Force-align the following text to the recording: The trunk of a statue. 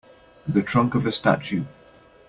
The 0.47 0.63
trunk 0.63 0.95
of 0.95 1.05
a 1.05 1.11
statue. 1.11 1.63